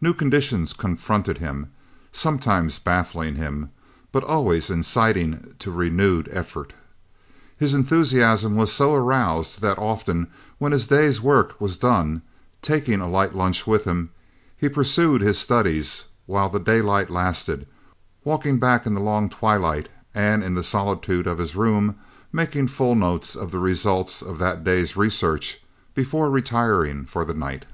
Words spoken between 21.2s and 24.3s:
of his room making full notes of the results